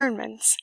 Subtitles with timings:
[0.00, 0.56] concernments.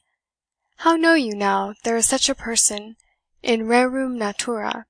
[0.77, 2.95] How know you now there is such a person
[3.43, 4.85] in rerum natura,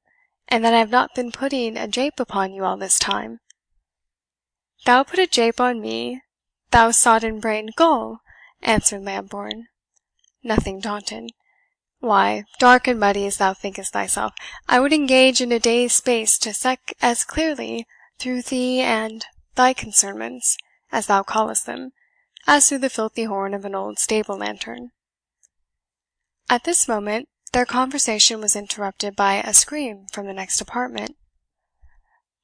[0.47, 3.39] and that I have not been putting a jape upon you all this time?"
[4.85, 6.21] "Thou put a jape on me,
[6.69, 8.21] thou sodden brained gull!"
[8.61, 9.65] answered Lambourne,
[10.43, 11.31] nothing daunted.
[11.97, 14.35] "Why, dark and muddy as thou thinkest thyself,
[14.69, 17.87] I would engage in a day's space to seek as clearly
[18.19, 19.25] through thee and
[19.55, 20.55] thy concernments,
[20.91, 21.93] as thou callest them,
[22.47, 24.91] as through the filthy horn of an old stable lantern."
[26.49, 31.17] At this moment their conversation was interrupted by a scream from the next apartment.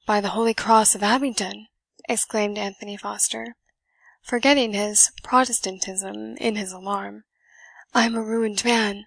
[0.06, 1.68] "By the holy cross of Abingdon!"
[2.08, 3.54] exclaimed Anthony Foster,
[4.22, 7.24] forgetting his Protestantism in his alarm,
[7.94, 9.04] "I am a ruined man!"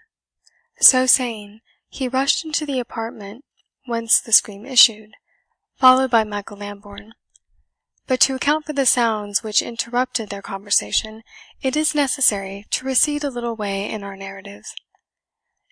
[0.80, 3.44] So saying, he rushed into the apartment
[3.86, 5.12] whence the scream issued,
[5.78, 7.14] followed by Michael Lambourne.
[8.08, 11.24] But to account for the sounds which interrupted their conversation,
[11.62, 14.66] it is necessary to recede a little way in our narrative.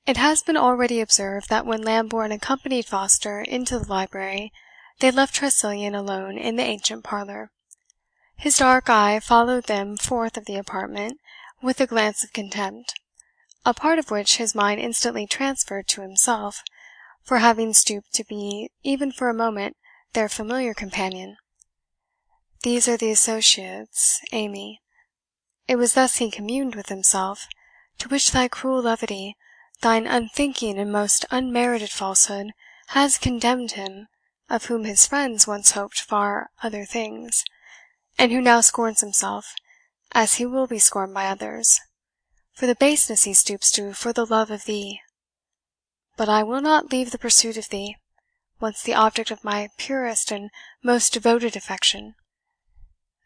[0.05, 4.51] It has been already observed that when Lambourne accompanied Foster into the library,
[4.99, 7.51] they left Tressilian alone in the ancient parlour.
[8.35, 11.19] His dark eye followed them forth of the apartment
[11.61, 12.95] with a glance of contempt
[13.65, 16.63] a part of which his mind instantly transferred to himself,
[17.23, 19.77] for having stooped to be, even for a moment,
[20.11, 21.37] their familiar companion.
[22.63, 24.81] "These are the associates, Amy,"
[25.67, 27.45] it was thus he communed with himself,
[27.97, 29.35] "to which thy cruel levity,
[29.81, 32.53] thine unthinking and most unmerited falsehood,
[32.95, 34.07] has condemned him,
[34.49, 37.43] of whom his friends once hoped far other things,
[38.17, 39.55] and who now scorns himself,
[40.13, 41.81] as he will be scorned by others.
[42.53, 45.01] For the baseness he stoops to for the love of thee.
[46.15, 47.97] But I will not leave the pursuit of thee,
[48.61, 50.49] once the object of my purest and
[50.81, 52.15] most devoted affection,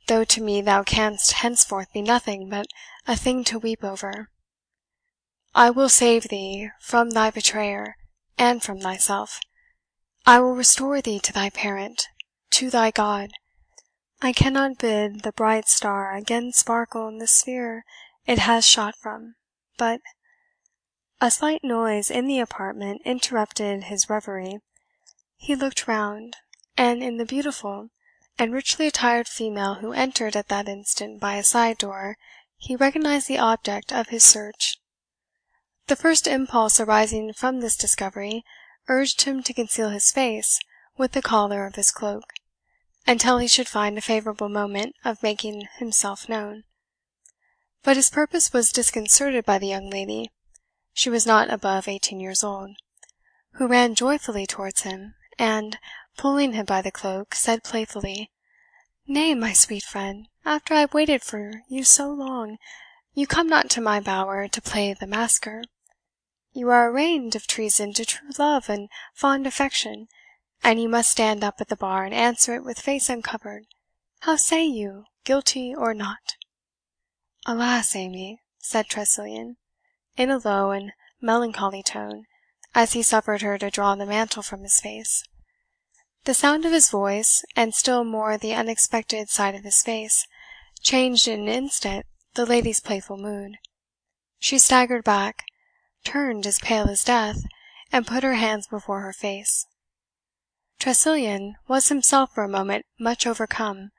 [0.08, 2.68] though to me thou canst henceforth be nothing but
[3.06, 4.30] a thing to weep over.
[5.54, 7.98] I will save thee from thy betrayer,
[8.38, 9.40] and from thyself.
[10.26, 12.08] I will restore thee to thy parent,
[12.52, 13.32] to thy God.
[14.22, 17.86] I cannot bid the bright star again sparkle in the sphere
[18.26, 19.36] it has shot from,
[19.78, 20.02] but"
[21.20, 24.60] A slight noise in the apartment interrupted his reverie.
[25.36, 26.38] He looked round,
[26.76, 27.90] and in the beautiful
[28.40, 32.18] and richly attired female who entered at that instant by a side door,
[32.58, 34.80] he recognised the object of his search.
[35.88, 38.44] The first impulse arising from this discovery
[38.88, 40.60] urged him to conceal his face
[40.98, 42.34] with the collar of his cloak,
[43.06, 46.64] until he should find a favourable moment of making himself known.
[47.84, 50.32] But his purpose was disconcerted by the young lady
[50.94, 52.72] she was not above eighteen years old
[53.54, 55.78] who ran joyfully towards him, and,
[56.18, 58.32] pulling him by the cloak, said playfully,
[59.06, 62.58] "Nay, my sweet friend, after I have waited for you so long,
[63.14, 65.62] you come not to my bower to play the masquer.
[66.54, 70.08] You are arraigned of treason to true love and fond affection,
[70.64, 73.68] and you must stand up at the bar and answer it with face uncovered.
[74.22, 76.36] How say you, guilty or not?"
[77.46, 79.58] "Alas, Amy!" said Tressilian,
[80.16, 82.26] in a low and melancholy tone,
[82.74, 85.24] as he suffered her to draw the mantle from his face.
[86.28, 90.28] The sound of his voice, and still more the unexpected sight of his face,
[90.82, 93.56] changed in an instant the lady's playful mood.
[94.38, 95.46] She staggered back,
[96.04, 97.38] turned as pale as death,
[97.94, 99.68] and put her hands before her face.
[100.80, 103.92] Tressilian was himself for a moment much overcome,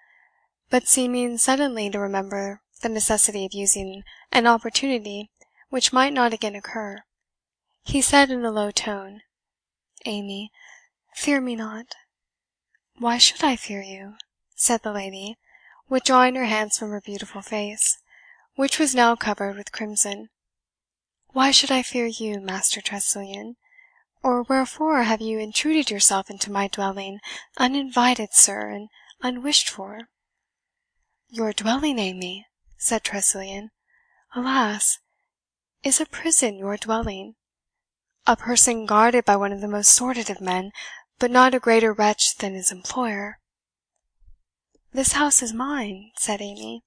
[0.69, 5.31] but seeming suddenly to remember the necessity of using an opportunity
[5.71, 7.03] which might not again occur,
[7.84, 9.22] he said in a low tone,
[10.05, 10.53] "Amy,
[11.15, 11.95] fear me not."
[13.00, 14.16] "Why should I fear you?"
[14.56, 15.38] said the lady,
[15.88, 17.97] withdrawing her hands from her beautiful face,
[18.56, 20.31] which was now covered with crimson.
[21.28, 23.56] "Why should I fear you, Master Tressilian?
[24.20, 27.20] or wherefore have you intruded yourself into my dwelling,
[27.56, 28.88] uninvited, sir, and
[29.22, 30.09] unwished for?"
[31.28, 32.48] "Your dwelling, Amy!"
[32.78, 33.70] said Tressilian.
[34.34, 34.98] "Alas!
[35.84, 37.36] is a prison your dwelling?
[38.27, 40.72] A person guarded by one of the most sordid of men,
[41.18, 43.38] but not a greater wretch than his employer."
[44.92, 46.84] "This house is mine," said Amy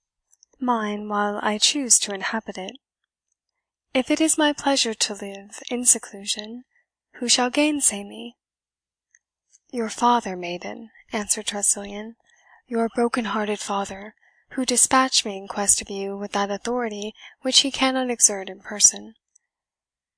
[0.60, 2.78] "mine while I choose to inhabit it.
[3.94, 6.64] If it is my pleasure to live in seclusion,
[7.16, 8.38] who shall gainsay me?"
[9.70, 12.16] "Your father, maiden," answered Tressilian,
[12.68, 14.16] "your broken hearted father
[14.52, 18.60] who dispatched me in quest of you with that authority which he cannot exert in
[18.62, 19.16] person.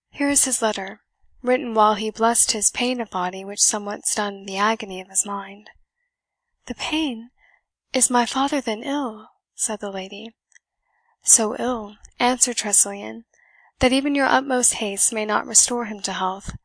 [0.10, 1.03] Here is his letter,
[1.44, 5.26] written while he blessed his pain of body which somewhat stunned the agony of his
[5.26, 5.70] mind."
[6.68, 7.32] "The pain!
[7.92, 10.34] Is my father then ill?" said the lady.
[11.22, 13.26] "So ill," answered Tressilian,
[13.80, 16.56] "that even your utmost haste may not restore him to health.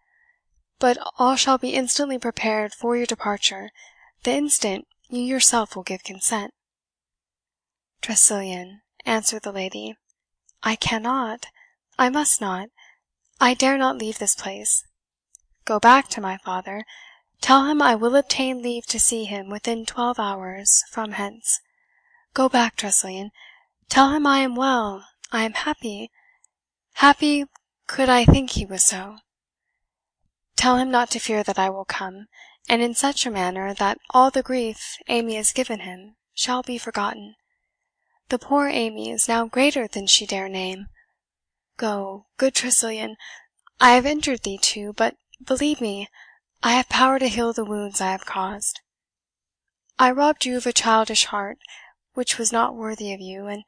[0.79, 3.73] But all shall be instantly prepared for your departure,
[4.23, 6.55] the instant you yourself will give consent."
[8.01, 9.97] "Tressilian," answered the lady,
[10.63, 11.47] "I cannot
[11.99, 12.69] I must not
[13.41, 14.85] I dare not leave this place.
[15.65, 16.85] Go back to my father
[17.41, 21.61] tell him I will obtain leave to see him within twelve hours from hence.
[22.35, 23.31] Go back, Tressilian
[23.89, 26.11] tell him I am well I am happy
[26.95, 27.45] happy
[27.87, 29.19] could I think he was so.
[30.57, 32.27] Tell him not to fear that I will come,
[32.69, 36.77] and in such a manner that all the grief Amy has given him shall be
[36.77, 37.37] forgotten.
[38.31, 40.89] The poor Amy is now greater than she dare name.
[41.79, 43.17] Go, good Tressilian
[43.81, 46.09] I have injured thee too, but, believe me,
[46.61, 48.81] I have power to heal the wounds I have caused.
[49.97, 51.59] I robbed you of a childish heart,
[52.15, 53.63] which was not worthy of you, and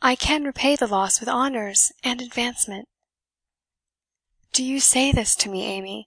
[0.00, 2.88] I can repay the loss with honours and advancement.
[4.52, 6.06] Do you say this to me, Amy?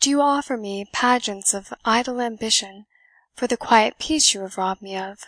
[0.00, 2.86] Do you offer me pageants of idle ambition
[3.34, 5.24] for the quiet peace you have robbed me of?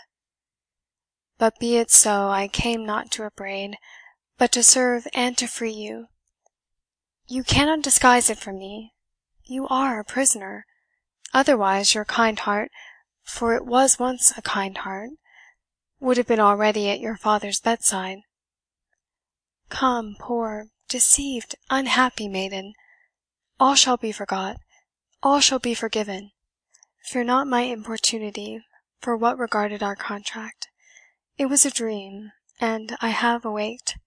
[1.36, 3.76] But be it so I came not to upbraid,
[4.38, 6.08] but to serve and to free you.
[7.26, 8.92] You cannot disguise it from me
[9.44, 10.64] you are a prisoner;
[11.34, 12.70] otherwise your kind heart
[13.22, 15.10] for it was once a kind heart
[16.00, 18.18] would have been already at your father's bedside.
[19.68, 22.72] Come, poor, deceived, unhappy maiden!
[23.58, 24.58] all shall be forgot,
[25.22, 26.30] all shall be forgiven.
[27.04, 28.64] Fear not my importunity
[29.00, 30.68] for what regarded our contract.
[31.36, 33.98] It was a dream, and I have awaked.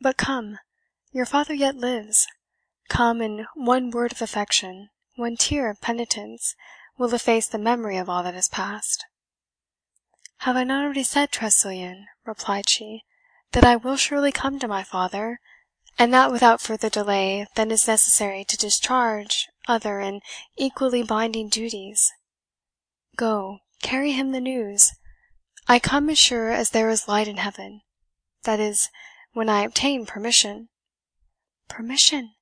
[0.00, 0.60] But come,
[1.10, 2.28] your father yet lives.
[2.88, 6.54] Come, and one word of affection, one tear of penitence,
[6.96, 9.04] will efface the memory of all that has passed."
[10.42, 13.04] "Have I not already said, Tressilian," replied she,
[13.50, 15.40] "that I will surely come to my father,
[15.98, 20.22] and that without further delay than is necessary to discharge other and
[20.56, 22.12] equally binding duties?
[23.16, 24.92] Go, carry him the news.
[25.66, 27.82] I come as sure as there is light in heaven
[28.44, 28.90] that is,
[29.38, 30.68] when I obtain permission."
[31.68, 32.34] "Permission?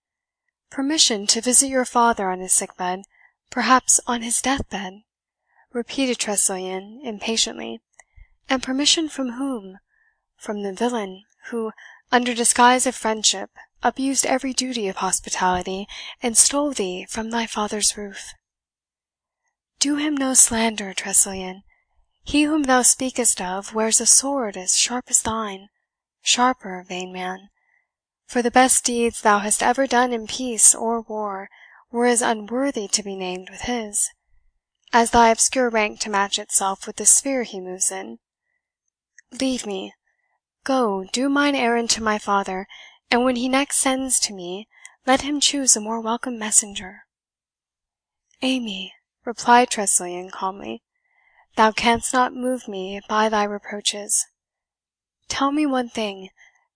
[0.71, 3.03] "Permission to visit your father on his sick bed,
[3.51, 5.03] perhaps on his death bed?"
[5.75, 7.83] repeated Tressilian impatiently.
[8.49, 9.77] "And permission from whom?
[10.39, 11.73] From the villain who,
[12.11, 13.51] under disguise of friendship,
[13.83, 15.87] abused every duty of hospitality,
[16.23, 18.33] and stole thee from thy father's roof."
[19.81, 21.63] "Do him no slander, Tressilian.
[22.25, 25.69] He whom thou speakest of wears a sword as sharp as thine
[26.27, 27.49] sharper, vain man
[28.27, 31.49] for the best deeds thou hast ever done in peace or war
[31.91, 34.11] were as unworthy to be named with his,
[34.93, 38.19] as thy obscure rank to match itself with the sphere he moves in.
[39.41, 39.95] Leave me
[40.65, 42.67] go, do mine errand to my father,
[43.09, 44.67] and when he next sends to me,
[45.07, 47.07] let him choose a more welcome messenger."
[48.43, 48.93] "Amy,"
[49.25, 50.83] replied Tressilian calmly,
[51.55, 54.27] "thou canst not move me by thy reproaches.
[55.29, 56.31] Tell me one thing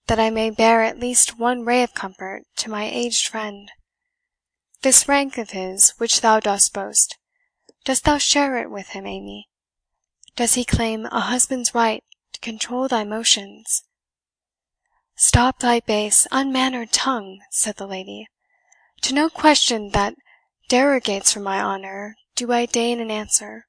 [0.07, 3.71] that I may bear at least one ray of comfort to my aged friend.
[4.83, 7.17] This rank of his which thou dost boast,
[7.85, 9.49] dost thou share it with him, Amy?
[10.35, 12.03] Does he claim a husband's right
[12.33, 13.85] to control thy motions?"
[15.17, 18.27] "Stop thy base, unmannered tongue," said the lady.
[19.03, 20.15] "To no question that
[20.69, 23.67] derogates from my honour do I deign an answer."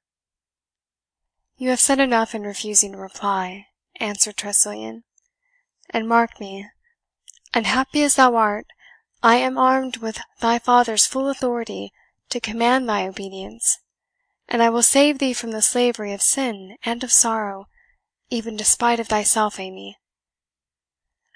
[1.56, 3.66] "You have said enough in refusing to reply,"
[4.02, 5.04] answered Tressilian.
[5.90, 6.68] And mark me,
[7.54, 8.66] unhappy as thou art,
[9.22, 11.92] I am armed with thy father's full authority
[12.30, 13.78] to command thy obedience,
[14.48, 17.68] and I will save thee from the slavery of sin and of sorrow,
[18.28, 19.98] even despite of thyself, Amy."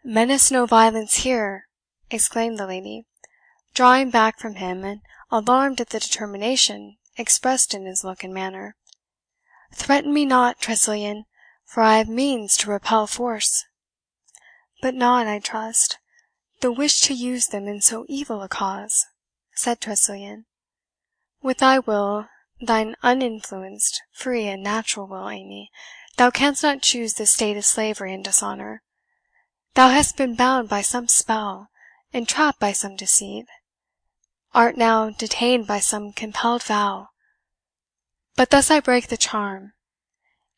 [0.02, 1.68] "Menace no violence here!"
[2.10, 3.06] exclaimed the lady,
[3.74, 8.74] drawing back from him, and alarmed at the determination expressed in his look and manner.
[9.72, 11.26] "Threaten me not, Tressilian,
[11.66, 13.64] for I have means to repel force."
[14.80, 15.98] "But not, I trust,
[16.60, 19.04] the wish to use them in so evil a cause,"
[19.56, 20.46] said Tressilian.
[21.42, 22.28] "With thy will,
[22.60, 25.72] thine uninfluenced, free, and natural will, Amy,
[26.16, 28.82] thou canst not choose this state of slavery and dishonour.
[29.74, 31.68] Thou hast been bound by some spell,
[32.12, 33.46] entrapped by some deceit,
[34.54, 37.08] art now detained by some compelled vow.
[38.36, 39.74] But thus I break the charm.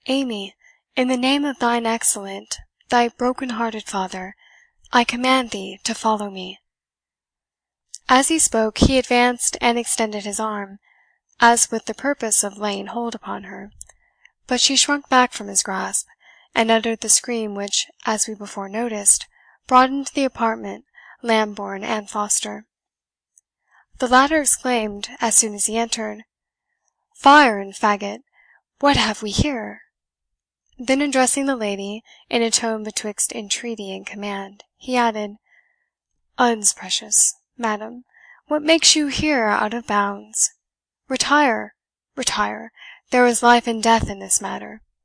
[0.07, 0.55] Amy,
[0.99, 4.35] in the name of thine excellent thy broken hearted father,
[4.93, 6.59] I command thee to follow me."
[8.09, 10.81] As he spoke, he advanced and extended his arm,
[11.39, 13.71] as with the purpose of laying hold upon her;
[14.49, 16.09] but she shrunk back from his grasp,
[16.53, 19.29] and uttered the scream which, as we before noticed,
[19.69, 20.85] brought into the apartment
[21.23, 22.67] Lambourne and Foster.
[23.99, 26.25] The latter exclaimed, as soon as he entered,
[27.15, 28.25] "Fire and faggot,
[28.81, 29.83] what have we here?"
[30.81, 35.39] Then addressing the lady, in a tone betwixt entreaty and command, he added,
[36.39, 37.35] "Uds precious!
[37.57, 38.05] madam,
[38.47, 40.53] what makes you here out of bounds?
[41.09, 41.75] Retire,
[42.15, 42.71] retire
[43.11, 44.83] there is life and death in this matter.